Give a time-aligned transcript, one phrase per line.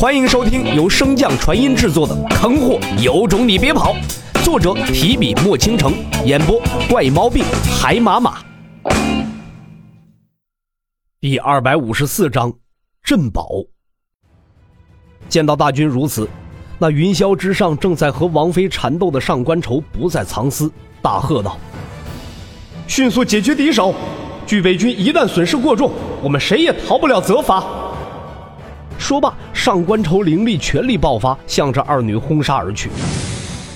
[0.00, 3.94] 欢迎收听由升降传音制作的《坑货有种你别跑》，
[4.42, 5.92] 作者提笔墨倾城，
[6.24, 6.58] 演播
[6.88, 7.44] 怪猫病
[7.78, 8.38] 海马马。
[11.20, 12.50] 第二百五十四章，
[13.02, 13.46] 镇宝。
[15.28, 16.26] 见到大军如此，
[16.78, 20.72] 那云霄之上正在和王妃缠斗的上官愁不再藏私，
[21.02, 21.58] 大喝道
[22.88, 23.94] ：“迅速解决敌手！
[24.46, 25.92] 巨北军一旦损失过重，
[26.22, 27.62] 我们谁也逃不了责罚。”
[29.10, 32.88] 说罢，上官愁灵力全力爆发，向着二女轰杀而去。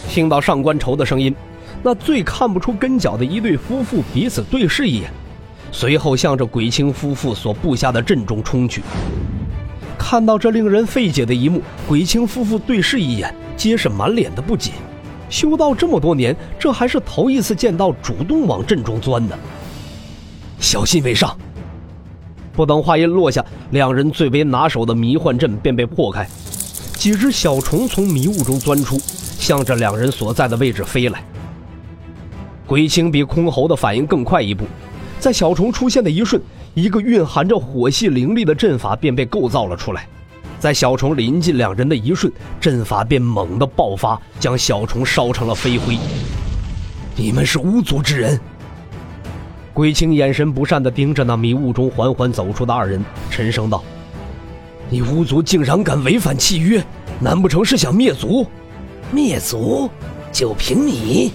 [0.08, 1.34] 听到上官愁的声音，
[1.82, 5.10] 那最看不出根脚的一对夫妇彼此对视一眼，
[5.72, 8.80] 随后向着鬼青夫妇所布下的阵中冲去。
[9.98, 14.70] 看到这令人费解的一幕，鬼青夫妇对视一眼，皆是满脸的不解。
[15.28, 19.36] 修道这么多年，这还是头一次见到主动往阵中钻的。
[20.60, 21.36] 小心为上。
[22.54, 26.28] 不等话音落下，两人最为拿手的迷幻阵便被破开，
[26.94, 28.96] 几只小虫从迷雾中钻出，
[29.38, 31.24] 向着两人所在的位置飞来。
[32.64, 34.64] 鬼青比空猴的反应更快一步，
[35.18, 36.40] 在小虫出现的一瞬，
[36.74, 40.06] 一个蕴含着火系灵力的阵法便被构造了出来。
[40.60, 45.98] 在小虫临近两人的一瞬，阵法便猛地爆发，将小虫烧成了飞灰。
[47.16, 48.40] 你们是巫族之人？
[49.74, 53.82] 鬼青眼神不善地盯着那迷雾中缓缓走出的二人，沉声道
[54.88, 56.80] ：“你巫族竟然敢违反契约，
[57.18, 58.46] 难不成是想灭族？
[59.10, 59.90] 灭族？
[60.30, 61.32] 就凭你？”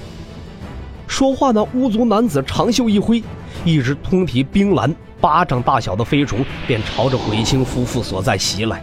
[1.06, 3.22] 说话那巫族男子长袖一挥，
[3.66, 8.81] 一只通体冰蓝、巴掌大小的飞虫便朝着鬼青夫妇所在袭来。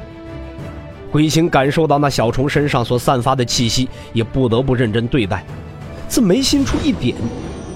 [1.11, 5.43] 鬼青感受到那小虫身上所散发的气息，也不得不认真对待。
[6.09, 7.17] 自眉心处一点。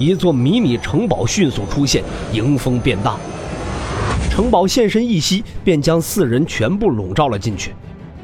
[0.00, 3.18] 一座迷你城堡迅速出现，迎风变大。
[4.30, 7.74] 城堡现身一息，便将四人全部笼罩了进去。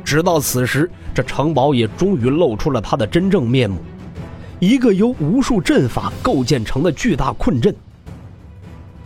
[0.02, 3.76] 直到此时，这城堡也终于露出了它的真正面目——
[4.58, 7.76] 一个由无数阵法构建成的巨大困阵。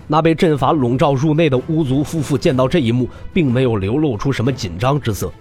[0.06, 5.32] 那被阵法笼罩入内的巫族夫妇见到这一幕，并没有流露出什么紧张之色，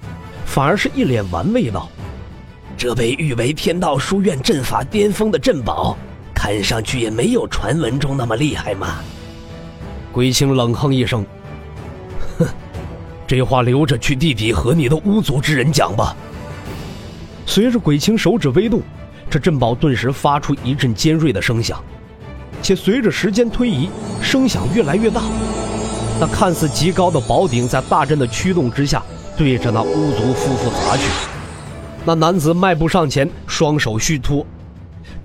[0.46, 1.88] 反而是一脸玩味道
[2.76, 5.96] ：“这被誉为天道书院阵法巅峰的镇宝。”
[6.40, 9.00] 看上去也没有传闻中那么厉害嘛。
[10.10, 11.26] 鬼青冷哼一声
[12.40, 12.48] ：“哼，
[13.28, 16.16] 这话留着去弟弟和你的巫族之人讲吧。”
[17.46, 18.82] 随着鬼青手指微动，
[19.30, 21.84] 这镇宝顿时发出一阵尖锐的声响，
[22.62, 23.90] 且随着时间推移，
[24.22, 25.24] 声响越来越大。
[26.22, 29.04] 那看似极高的宝顶在大阵的驱动之下，
[29.36, 31.04] 对着那巫族夫妇砸去。
[32.06, 34.46] 那男子迈步上前，双手虚托。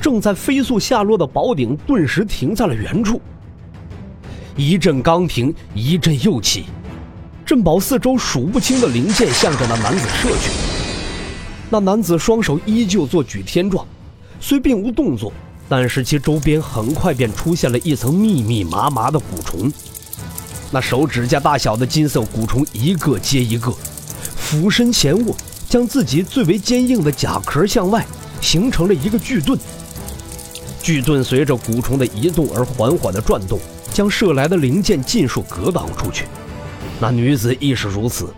[0.05, 3.19] 正在飞速下落的宝鼎顿时停在了原处，
[4.55, 6.67] 一阵刚停，一阵又起，
[7.47, 10.51] 镇宝四周数不清的灵箭向着那男子射去。
[11.71, 13.87] 那男子双手依旧做举天状，
[14.43, 15.33] 虽并无动作，
[15.71, 19.73] 但是其周边很快便出现了一层密密麻麻的蛊虫。
[20.71, 23.73] 那手指甲大小的金色蛊虫一个接一个，
[24.37, 25.35] 俯身前握，
[25.67, 28.07] 将自己最为坚硬的甲壳向外，
[28.43, 29.59] 形成了一个巨盾。
[30.85, 33.59] 巨盾随着蛊虫的移动而缓缓地转动，
[33.91, 36.27] 将射来的灵箭尽数格挡出去。
[37.01, 38.29] 那女子亦是如此。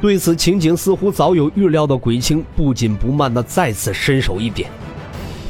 [0.00, 4.70] 对此情景似乎早有预料的鬼青不紧不慢地再次伸手一点，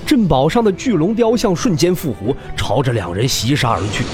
[0.07, 4.05] 镇宝上的巨龙雕像瞬间复活，朝着两人袭杀而去。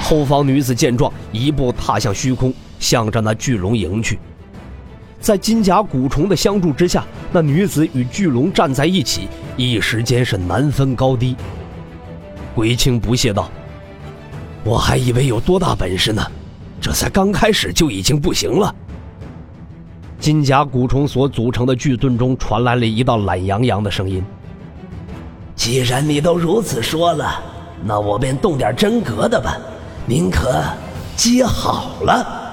[0.00, 4.16] 后方女子见状，一步踏向虚空，向着那巨龙迎去。
[5.20, 11.34] 在金甲蛊虫的相助之下，那女子与巨龙站在一起，一时间是难分高低。
[12.54, 13.50] 鬼青不屑道
[14.62, 16.24] ：“我还以为有多大本事呢，
[16.80, 18.74] 这才刚开始就已经不行了。”
[20.20, 24.24] 金甲蛊虫所组成的巨盾中传来了一道懒洋洋的声音
[25.56, 27.42] ：“既然你都如此说了，
[27.84, 29.58] 那我便动点真格的吧，
[30.06, 30.62] 您可
[31.16, 32.44] 接好了。”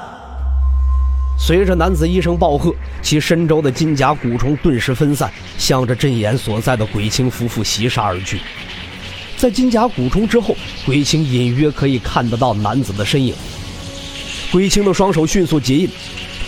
[1.45, 8.39] 随着男子一声暴喝，其身周的金甲蛊虫顿时分散，向着阵眼所在的鬼青夫妇袭杀而去。
[9.35, 10.55] 在金甲蛊虫之后，
[10.85, 13.35] 鬼青隐约可以看得到男子的身影。
[14.53, 15.89] 鬼青的双手迅速结印，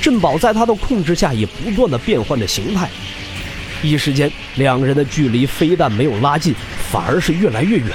[0.02, 2.90] 镇宝在他的控制下也不断的变换着形态。
[3.84, 6.56] 一时间，两人的距离非但没有拉近，
[6.90, 7.90] 反而是越来越远。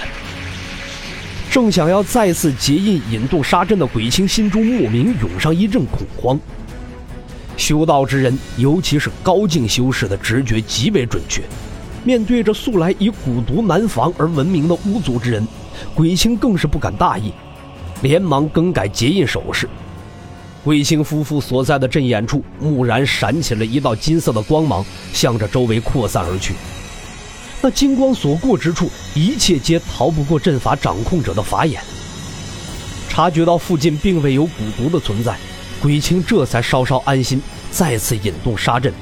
[1.50, 6.38] 正想要再次结印引动杀阵的鬼青心中莫名涌上一阵恐慌。
[7.60, 11.42] 修道之人，尤其是高境修士的直觉极为准确。
[12.02, 15.46] 面对着素来以蛊毒难防而闻名的巫族之人，
[15.94, 17.34] 鬼青更是不敢大意，
[18.00, 19.68] 连忙更改结印手势。
[20.64, 24.82] 鬼青夫妇所在的阵眼处，蓦然闪起了一道金色的光芒，
[25.12, 26.54] 向着周围扩散而去。
[27.60, 31.82] 那金光所过之处，一切皆逃不过阵法掌控者的法眼。
[33.10, 35.36] 察觉到附近并未有蛊毒的存在，
[35.82, 37.40] 鬼青这才稍稍安心，
[37.70, 38.92] 再次引动杀阵。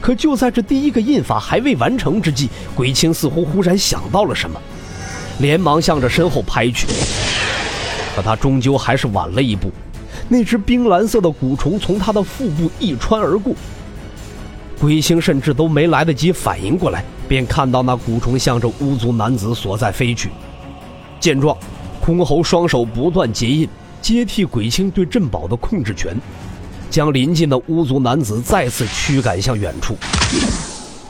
[0.00, 4.60] 可就在这第一个印法还未完成之际，鬼青似乎忽然想到了什么，
[5.38, 6.86] 连忙向着身后拍去。
[8.14, 9.70] 可他终究还是晚了一步。
[10.28, 13.52] 那只冰蓝色的蛊虫从他的腹部一穿而过，
[14.80, 20.30] 鬼星甚至都没来得及反应过来，便看到那蛊虫向着巫族男子所在飞去。
[21.18, 21.56] 见状，
[22.00, 23.68] 空侯双手不断结印，
[24.04, 26.14] 接替鬼青对镇宝的控制权，
[26.90, 29.96] 将临近的巫族男子再次驱赶向远处。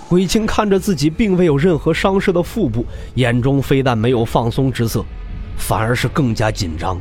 [0.09, 2.87] 鬼青看着自己并未有任何伤势的腹部，
[3.17, 5.05] 眼中非但没有放松之色，
[5.57, 6.97] 反而是更加紧张。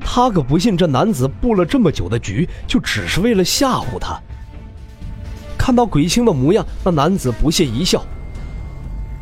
[0.00, 4.18] 他可不信这男子布了这么久的局，就只是为了吓唬他。
[5.58, 8.02] 看到鬼青的模样，那男子不屑一笑：“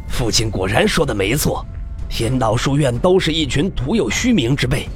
[0.07, 1.67] 父亲果然说的没错，
[2.09, 4.89] 天道书院都是一群徒有虚名之辈，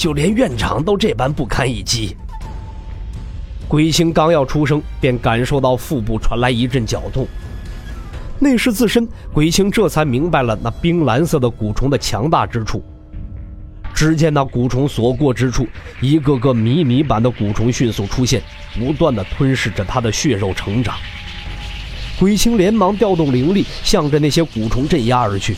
[0.00, 2.16] 就连院长都这般不堪一击。”
[3.68, 7.26] 鬼青刚要出声，便感受到腹部传来一阵绞痛，
[8.38, 12.82] 内视自身，鬼青这才明白了那冰蓝色的蛊虫的强大之处。
[13.94, 15.68] 只见那蛊虫所过之处，
[16.00, 18.42] 一个个迷你版的蛊虫迅速出现，
[18.78, 20.96] 不断的吞噬着他的血肉成长。
[22.18, 25.54] 鬼青连忙调动灵力，向着那些蛊虫镇压而去。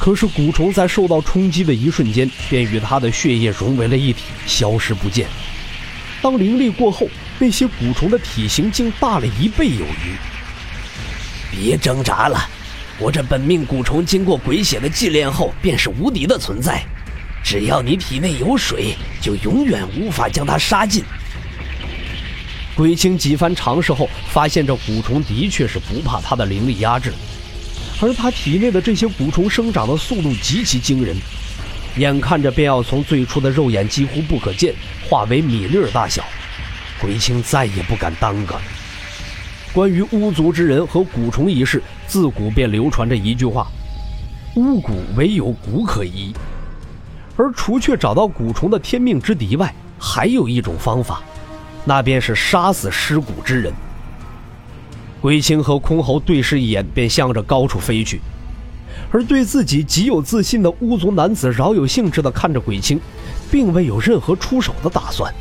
[0.00, 5.26] 可是蛊虫在受到冲击的一瞬间，便与他的血液融为了一体，消失不见。
[6.22, 7.06] 当灵力过后，
[7.38, 10.16] 那些蛊虫的体型竟大了一倍有余。
[11.50, 12.48] 别挣扎了，
[12.98, 16.82] 我这本命蛊虫经过鬼血的祭炼后，便是无敌的存在。
[17.44, 21.04] 只要你体内有水，就永远无法将它杀尽。
[22.74, 27.12] 鬼青几番尝试后，发现这蛊虫的确是不怕他的灵力压制，
[28.00, 31.14] 而他体内的这些蛊虫生长的速度极其惊人，
[31.96, 34.74] 眼看着便要从最初的肉眼几乎不可见，
[35.08, 36.24] 化为米粒大小。
[37.00, 38.62] 鬼青再也不敢耽搁了。
[39.72, 43.66] 关于巫族之人和蛊虫一事，自古便流传着一句话
[44.56, 46.34] ：“巫蛊唯有蛊可医。”
[47.36, 51.22] 而除却找到蛊虫的天命之敌外，还有一种方法，
[51.84, 53.72] 那便是杀死尸蛊之人。
[55.20, 58.20] 鬼青和空猴对视一眼，便向着高处飞去。
[59.12, 62.98] 而对自己极有自信的巫族男子饶有兴致地看着鬼青，
[63.50, 65.32] 并未有任何出手的打算。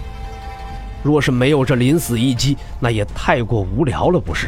[1.01, 4.47] 若是没有这临死一击，那也太过无聊了，不是？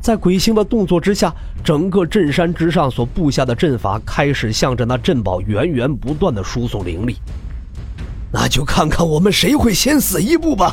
[0.00, 1.34] 在鬼星的动作之下，
[1.64, 7.16] 整个镇山之上所布下的阵法开始向着那镇堡源源不断的输送灵力。
[8.30, 10.72] 那就看看我们谁会先死一步吧。